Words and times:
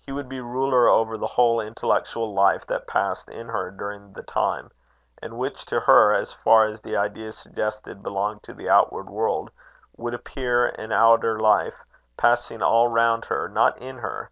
He 0.00 0.12
would 0.12 0.30
be 0.30 0.40
ruler 0.40 0.88
over 0.88 1.18
the 1.18 1.26
whole 1.26 1.60
intellectual 1.60 2.32
life 2.32 2.64
that 2.68 2.86
passed 2.86 3.28
in 3.28 3.48
her 3.50 3.70
during 3.70 4.14
the 4.14 4.22
time; 4.22 4.70
and 5.20 5.36
which 5.36 5.66
to 5.66 5.80
her, 5.80 6.14
as 6.14 6.32
far 6.32 6.64
as 6.64 6.80
the 6.80 6.96
ideas 6.96 7.36
suggested 7.36 8.02
belonged 8.02 8.42
to 8.44 8.54
the 8.54 8.70
outward 8.70 9.10
world, 9.10 9.50
would 9.98 10.14
appear 10.14 10.68
an 10.68 10.90
outer 10.90 11.38
life, 11.38 11.84
passing 12.16 12.62
all 12.62 12.88
round 12.88 13.26
her, 13.26 13.46
not 13.46 13.76
in 13.76 13.98
her. 13.98 14.30